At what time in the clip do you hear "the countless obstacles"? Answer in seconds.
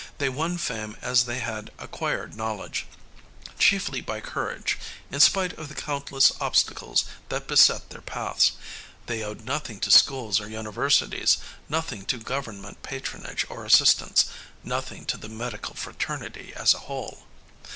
5.69-7.05